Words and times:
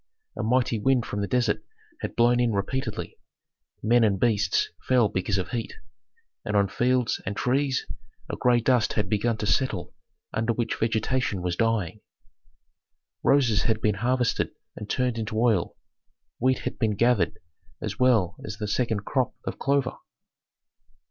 A 0.35 0.41
mighty 0.41 0.79
wind 0.79 1.05
from 1.05 1.21
the 1.21 1.27
desert 1.27 1.63
had 1.99 2.15
blown 2.15 2.39
in 2.39 2.53
repeatedly; 2.53 3.19
men 3.83 4.03
and 4.03 4.19
beasts 4.19 4.71
fell 4.87 5.09
because 5.09 5.37
of 5.37 5.49
heat, 5.51 5.75
and 6.43 6.55
on 6.55 6.69
fields 6.69 7.21
and 7.23 7.37
trees 7.37 7.85
a 8.27 8.35
gray 8.35 8.61
dust 8.61 8.93
had 8.93 9.07
begun 9.09 9.37
to 9.37 9.45
settle 9.45 9.93
under 10.33 10.53
which 10.53 10.73
vegetation 10.79 11.43
was 11.43 11.55
dying. 11.55 12.01
Roses 13.21 13.61
had 13.65 13.79
been 13.79 13.93
harvested 14.01 14.49
and 14.75 14.89
turned 14.89 15.19
into 15.19 15.39
oil; 15.39 15.77
wheat 16.39 16.61
had 16.65 16.79
been 16.79 16.95
gathered 16.95 17.37
as 17.79 17.99
well 17.99 18.35
as 18.43 18.57
the 18.57 18.67
second 18.67 19.05
crop 19.05 19.35
of 19.45 19.59
clover. 19.59 19.93